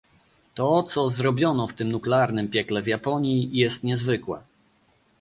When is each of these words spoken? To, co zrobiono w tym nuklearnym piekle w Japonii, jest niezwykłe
To, 0.55 0.83
co 0.83 1.09
zrobiono 1.09 1.67
w 1.67 1.73
tym 1.73 1.91
nuklearnym 1.91 2.47
piekle 2.49 2.81
w 2.81 2.87
Japonii, 2.87 3.49
jest 3.57 3.83
niezwykłe 3.83 4.41